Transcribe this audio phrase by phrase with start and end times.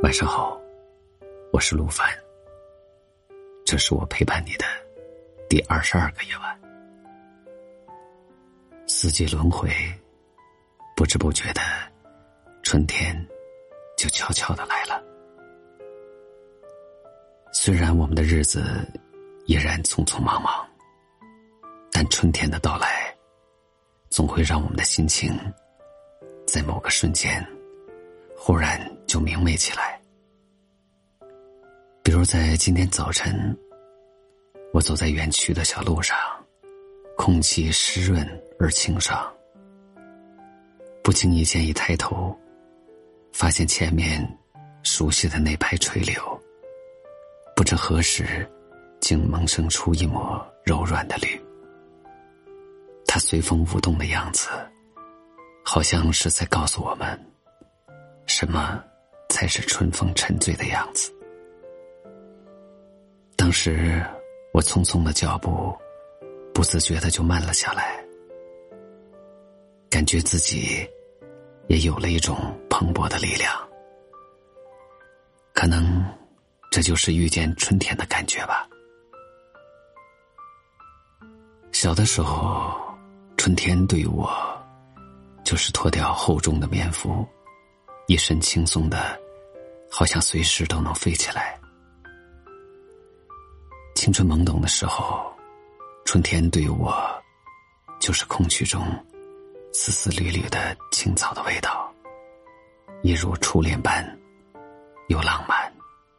[0.00, 0.56] 晚上好，
[1.52, 2.08] 我是陆凡。
[3.66, 4.64] 这是我陪伴你的
[5.48, 6.60] 第二十二个夜晚。
[8.86, 9.68] 四季轮回，
[10.94, 11.60] 不知不觉的，
[12.62, 13.12] 春天
[13.96, 15.02] 就悄悄的来了。
[17.52, 18.86] 虽然我们的日子
[19.46, 20.64] 依然匆匆忙忙，
[21.90, 23.12] 但春天的到来，
[24.10, 25.36] 总会让我们的心情
[26.46, 27.44] 在某个瞬间。
[28.40, 29.97] 忽然就明媚起来。
[32.08, 33.54] 比如在今天早晨，
[34.72, 36.16] 我走在园区的小路上，
[37.18, 38.26] 空气湿润
[38.58, 39.30] 而清爽。
[41.04, 42.34] 不经意间一抬头，
[43.30, 44.26] 发现前面
[44.82, 46.42] 熟悉的那排垂柳，
[47.54, 48.50] 不知何时
[49.02, 51.38] 竟萌生出一抹柔软的绿。
[53.06, 54.48] 它随风舞动的样子，
[55.62, 57.06] 好像是在告诉我们。
[58.24, 58.82] 什么
[59.28, 61.12] 才是春风沉醉的样子？
[63.48, 64.04] 当时
[64.52, 65.74] 我匆匆的脚步，
[66.52, 67.98] 不自觉的就慢了下来，
[69.88, 70.86] 感觉自己
[71.66, 72.36] 也有了一种
[72.68, 73.50] 蓬勃的力量。
[75.54, 76.04] 可能
[76.70, 78.68] 这就是遇见春天的感觉吧。
[81.72, 82.78] 小的时候，
[83.38, 84.30] 春天对于我，
[85.42, 87.26] 就是脱掉厚重的棉服。
[88.08, 89.18] 一身轻松的，
[89.90, 91.58] 好像随时都能飞起来。
[93.98, 95.28] 青春懵懂的时候，
[96.04, 96.96] 春天对我，
[97.98, 98.80] 就是空气中
[99.72, 101.92] 丝丝缕缕的青草的味道，
[103.02, 104.06] 一如初恋般，
[105.08, 105.74] 又浪漫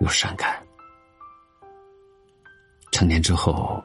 [0.00, 0.62] 又伤感。
[2.90, 3.82] 成年之后，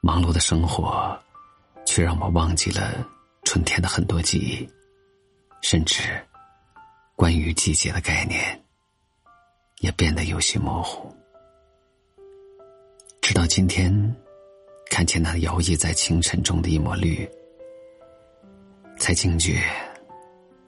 [0.00, 1.20] 忙碌的生活，
[1.84, 3.04] 却让我忘记了
[3.42, 4.64] 春天的很多记忆，
[5.60, 6.24] 甚至。
[7.16, 8.64] 关于季节的概念，
[9.80, 11.12] 也变得有些模糊。
[13.26, 13.92] 直到今天，
[14.88, 17.28] 看见那摇曳在清晨中的一抹绿，
[19.00, 19.64] 才惊觉，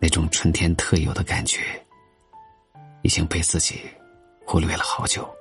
[0.00, 1.60] 那种春天特有的感觉，
[3.02, 3.82] 已经被自己
[4.44, 5.32] 忽略了好久。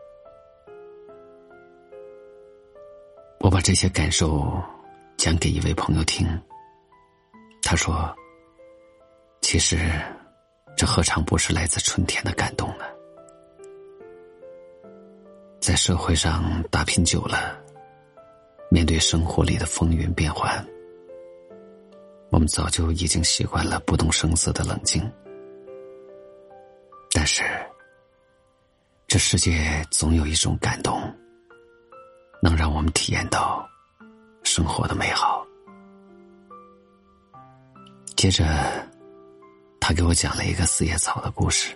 [3.39, 4.61] 我把这些感受
[5.17, 6.27] 讲给一位朋友听，
[7.63, 8.15] 他说
[9.41, 9.79] ：“其实。”
[10.77, 12.85] 这何尝不是来自春天的感动呢？
[15.67, 17.61] 在社会上打拼久了，
[18.71, 20.65] 面对生活里的风云变幻，
[22.29, 25.03] 我们早就已经习惯了不动声色的冷静。
[27.11, 27.43] 但是，
[29.07, 31.01] 这世界总有一种感动，
[32.41, 33.67] 能让我们体验到
[34.45, 35.45] 生活的美好。
[38.15, 38.45] 接着。
[39.81, 41.73] 他给我讲了一个四叶草的故事。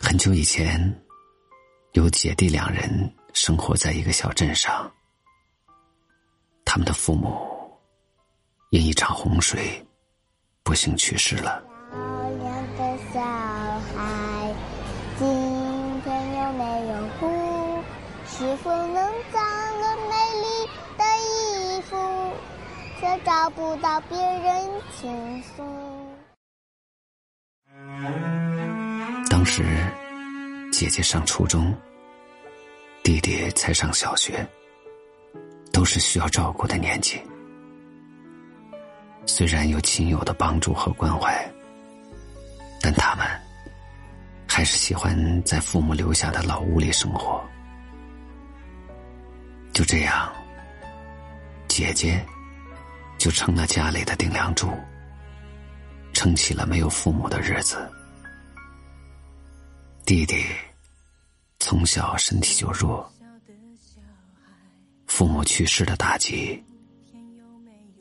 [0.00, 1.02] 很久以前，
[1.92, 4.90] 有姐弟两人生活在一个小镇上。
[6.64, 7.36] 他们的父母
[8.70, 9.84] 因一场洪水
[10.62, 11.62] 不幸去世了。
[11.90, 14.54] 漂亮的小孩，
[15.18, 15.26] 今
[16.02, 17.82] 天有没有哭？
[18.26, 18.94] 是否能
[19.32, 19.42] 长
[19.80, 20.46] 个美丽
[20.96, 21.96] 的衣服？
[23.00, 24.70] 却找不到别人
[25.00, 25.97] 倾诉。
[29.48, 29.64] 时，
[30.70, 31.74] 姐姐上初中，
[33.02, 34.46] 弟弟才上小学，
[35.72, 37.18] 都是需要照顾的年纪。
[39.24, 41.50] 虽然有亲友的帮助和关怀，
[42.82, 43.26] 但他们
[44.46, 47.42] 还是喜欢在父母留下的老屋里生活。
[49.72, 50.30] 就这样，
[51.68, 52.22] 姐姐。
[53.18, 54.70] 就成了家里的顶梁柱，
[56.12, 57.76] 撑起了没有父母的日子。
[60.08, 60.42] 弟弟
[61.58, 63.06] 从小身体就弱，
[65.06, 66.64] 父母去世的打击，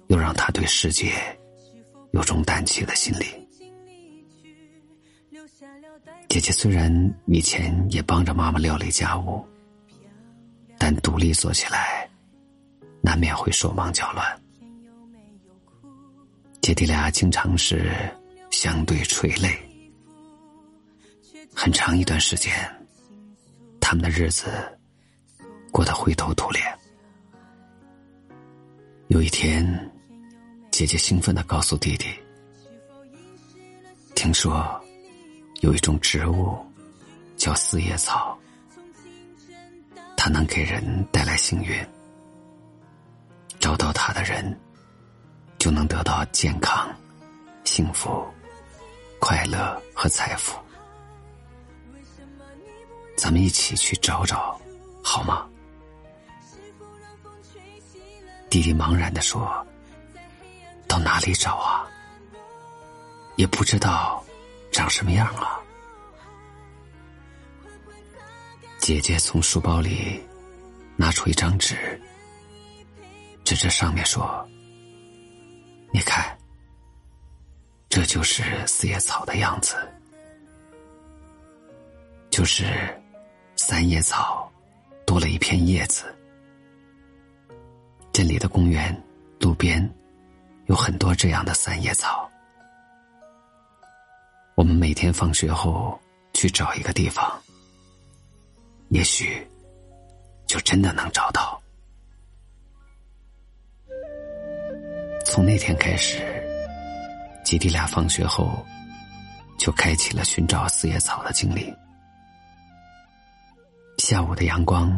[0.07, 1.12] 又让他对世界
[2.13, 3.25] 有种胆怯的心理。
[6.29, 6.90] 姐姐虽然
[7.26, 9.46] 以前也帮着妈妈料理家务，
[10.78, 12.09] 但独立做起来，
[13.02, 14.41] 难免会手忙脚乱。
[16.61, 17.91] 姐弟俩经常是
[18.49, 19.59] 相对垂泪，
[21.59, 22.54] 很长一段时间，
[23.82, 24.46] 他们的日子
[25.72, 26.64] 过得灰头土脸。
[29.08, 29.66] 有一天，
[30.70, 32.06] 姐姐兴奋的告诉弟弟
[34.14, 34.80] ：“听说
[35.62, 36.56] 有一种植物
[37.36, 38.38] 叫四叶草，
[40.16, 41.76] 它能给人带来幸运，
[43.59, 44.56] 找到它的人。”
[45.58, 46.88] 就能得到健康、
[47.64, 48.24] 幸福
[49.20, 50.56] 快乐和财富。
[53.17, 54.58] 咱们一起去找找，
[55.03, 55.49] 好吗？
[58.49, 59.66] 弟弟茫然的说
[60.87, 61.85] ：“到哪里找啊？
[63.35, 64.23] 也不知道
[64.72, 65.59] 长什么样啊。”
[68.79, 70.23] 姐姐从书包里
[70.96, 71.99] 拿出一张纸，
[73.43, 74.47] 指着上面说
[75.91, 76.37] ：“你看，
[77.90, 79.75] 这就是四叶草的样子，
[82.29, 82.66] 就是
[83.69, 84.49] 三叶草
[85.05, 86.05] 多了一片叶子。
[88.14, 88.97] 这里的公园
[89.41, 89.78] 路边
[90.67, 92.31] 有很多这样的三叶草，
[94.55, 95.99] 我们每天放学后
[96.34, 97.29] 去找一个地方。”
[98.87, 99.46] 也许，
[100.46, 101.61] 就真的能找到。
[105.25, 106.23] 从那天开始，
[107.43, 108.66] 姐弟俩放学后
[109.58, 111.75] 就开启了寻找四叶草的经历。
[114.09, 114.90] 下午的阳光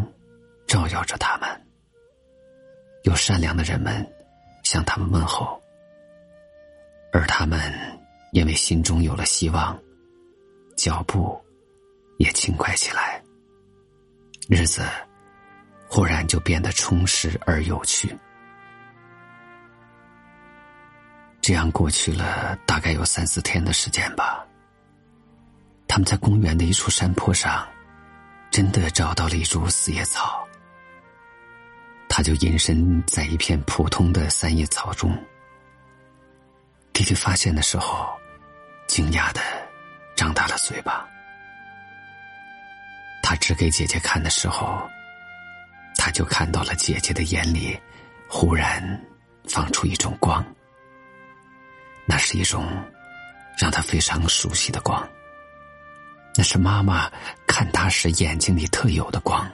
[0.68, 1.50] 照耀着他们，
[3.06, 4.08] 有善良的人们
[4.62, 5.60] 向他们问候，
[7.12, 7.60] 而他们
[8.34, 9.76] 因为心中有了希望，
[10.78, 11.44] 脚步
[12.20, 13.20] 也轻快起来。
[14.48, 14.84] 日子
[15.88, 18.16] 忽然就变得充实而有趣。
[21.42, 24.46] 这样过去了大概有三四天的时间吧。
[25.88, 27.68] 他们在公园的一处山坡上，
[28.51, 30.48] 真的找到了一株四叶草。
[32.07, 35.16] 他就隐身在一片普通的三叶草中。
[36.92, 38.10] 弟弟发现的时候，
[38.88, 39.40] 惊讶的
[40.16, 41.07] 张大了嘴巴。
[43.22, 44.90] 他指给姐姐看的时候，
[45.96, 47.80] 他就看到了姐姐的眼里，
[48.28, 49.01] 忽然
[49.48, 50.44] 放出一种光。
[52.06, 52.66] 那是一种
[53.57, 55.07] 让他非常熟悉的光，
[56.36, 57.12] 那是妈妈
[57.48, 59.50] 看他时眼睛里特有的光。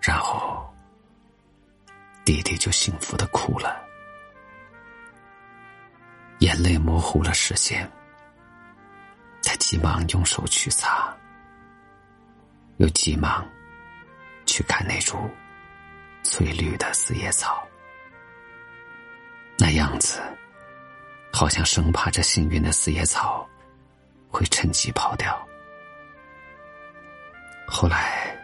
[0.00, 0.72] 然后，
[2.24, 3.84] 弟弟就幸福的哭了，
[6.38, 7.90] 眼泪模糊了视线，
[9.42, 11.12] 他急忙用手去擦。
[12.78, 13.48] 又急忙
[14.44, 15.16] 去看那株
[16.22, 17.66] 翠绿的四叶草，
[19.58, 20.20] 那样子
[21.32, 23.45] 好像生怕这幸运的四叶草
[24.30, 25.36] 会趁机跑掉。
[27.66, 28.36] 后来，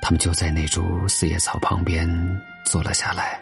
[0.00, 2.08] 他们就在那株四叶草旁边
[2.64, 3.40] 坐了下来，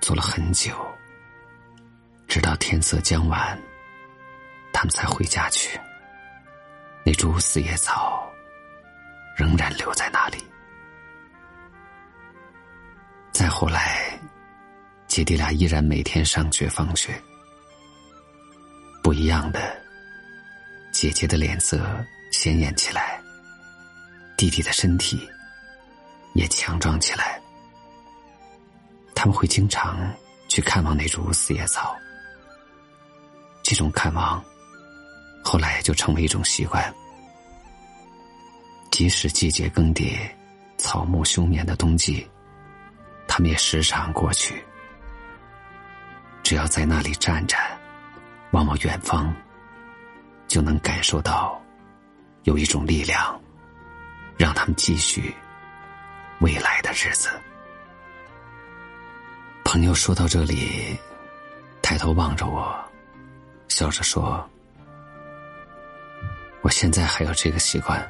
[0.00, 0.74] 坐了很久，
[2.28, 3.58] 直到天色将晚，
[4.72, 5.78] 他们才回家去。
[7.04, 8.22] 那株四叶草。
[9.36, 10.42] 仍然留在那里。
[13.32, 14.18] 再后来，
[15.06, 17.22] 姐弟俩依然每天上学放学。
[19.06, 19.80] 不一样的，
[20.90, 23.20] 姐姐的脸色鲜艳起来，
[24.36, 25.30] 弟弟的身体
[26.34, 27.40] 也强壮起来。
[29.14, 30.12] 他们会经常
[30.48, 31.96] 去看望那株四叶草，
[33.62, 34.44] 这种看望
[35.44, 36.92] 后来就成为一种习惯。
[38.90, 40.18] 即使季节更迭、
[40.78, 42.28] 草木休眠的冬季，
[43.28, 44.64] 他们也时常过去。
[46.42, 47.75] 只要在那里站站，
[48.52, 49.34] 望望远方，
[50.48, 51.60] 就能感受到
[52.44, 53.38] 有一种力量，
[54.36, 55.34] 让他们继续
[56.40, 57.28] 未来的日子。
[59.64, 60.96] 朋友说到这里，
[61.82, 62.74] 抬头望着我，
[63.68, 64.48] 笑着说
[66.62, 68.00] ：“我现在还有这个习惯。”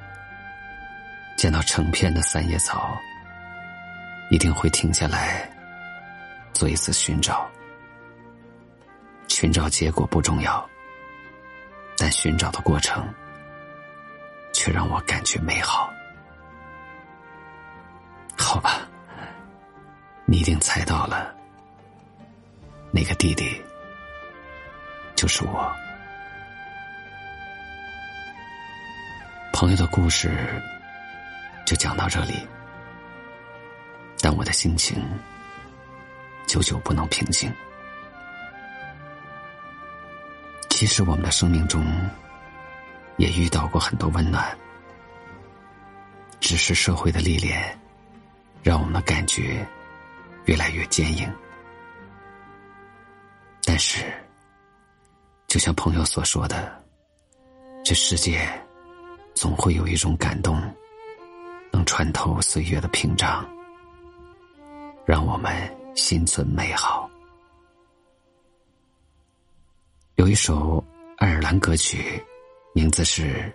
[1.36, 2.96] 见到成片的三叶草，
[4.30, 5.46] 一定会停下来
[6.54, 7.46] 做一次寻找。
[9.38, 10.66] 寻找结果不重要，
[11.98, 13.06] 但寻找的过程
[14.50, 15.92] 却让我感觉美好。
[18.34, 18.88] 好吧，
[20.24, 21.34] 你一定猜到了，
[22.90, 23.62] 那个弟弟
[25.14, 25.70] 就是我。
[29.52, 30.32] 朋友的故事。
[31.66, 32.46] 就讲到这里，
[34.22, 35.02] 但我的心情
[36.46, 37.52] 久久不能平静。
[40.86, 41.84] 其实我们的生命中
[43.16, 44.56] 也遇到过很多温暖，
[46.38, 47.76] 只是社会的历练
[48.62, 49.66] 让我们感觉
[50.44, 51.28] 越来越坚硬。
[53.64, 54.04] 但是，
[55.48, 56.80] 就像朋友所说的，
[57.84, 58.48] 这世界
[59.34, 60.62] 总会有一种感动。
[61.72, 63.44] 能穿透岁月的屏障，
[65.04, 65.52] 让我们
[65.96, 67.10] 心存美好。
[70.16, 70.82] 有一首
[71.18, 72.24] 爱尔兰歌曲，
[72.72, 73.22] 名字是《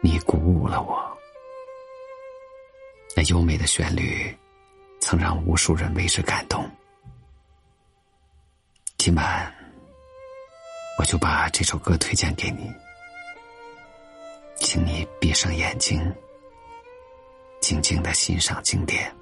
[0.00, 0.96] 你鼓舞了我》。
[3.14, 4.34] 那优美的旋律，
[5.00, 6.66] 曾让无数人为之感动。
[8.96, 9.54] 今晚，
[10.98, 12.72] 我就把这首歌推荐给你，
[14.56, 16.00] 请你闭上眼睛，
[17.60, 19.14] 静静的欣赏经典。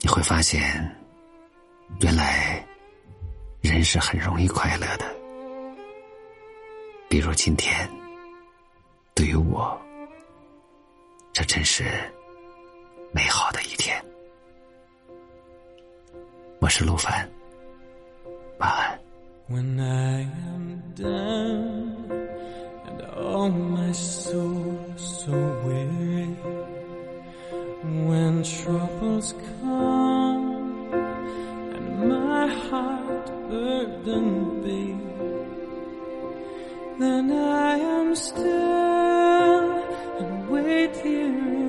[0.00, 0.60] 你会发现，
[2.00, 2.66] 原来
[3.76, 5.04] 人是很容易快乐的。
[7.10, 7.86] 比如今天，
[9.14, 9.78] 对于我，
[11.30, 11.84] 这真是
[13.12, 14.02] 美好的一天。
[16.58, 17.28] 我是陆凡。
[18.58, 18.98] 晚安。
[19.50, 22.08] When I am down
[22.86, 25.32] and all my soul so
[25.66, 26.34] weary,
[27.84, 30.88] when troubles come
[31.74, 33.05] and my heart
[33.48, 34.96] burdened be,
[36.98, 38.46] then I am still
[40.18, 41.65] and wait here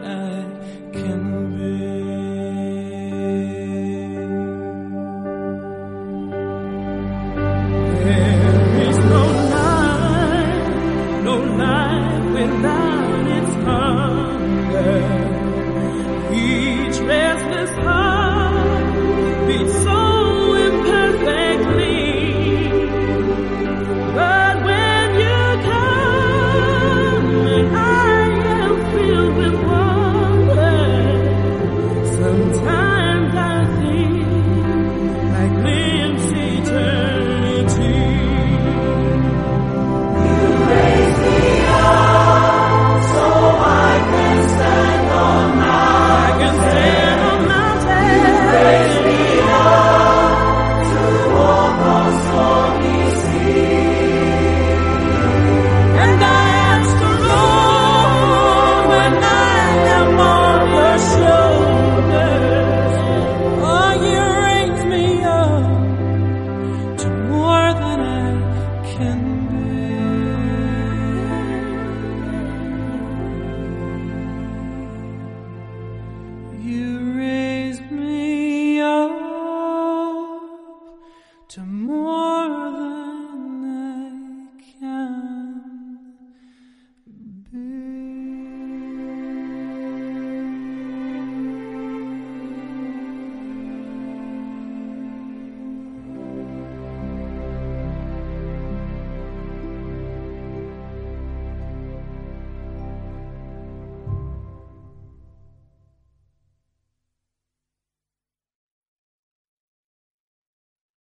[0.00, 0.21] and